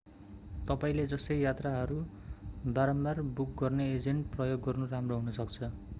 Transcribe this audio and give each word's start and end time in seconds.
तपाईंले 0.69 1.03
जस्तै 1.07 1.37
यात्राहरू 1.39 1.99
बारम्बार 2.71 3.21
बुक 3.35 3.53
गर्ने 3.59 3.87
एजेन्ट 3.93 4.35
प्रयोग 4.35 4.67
गर्नु 4.69 4.91
राम्रो 4.91 5.21
हुनसक्छ 5.21 5.71